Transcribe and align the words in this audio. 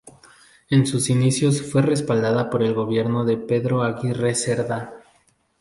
En 0.71 0.87
sus 0.87 1.11
inicios 1.11 1.61
fue 1.61 1.83
respaldada 1.83 2.49
por 2.49 2.63
el 2.63 2.73
gobierno 2.73 3.23
de 3.23 3.37
Pedro 3.37 3.83
Aguirre 3.83 4.33
Cerda. 4.33 4.95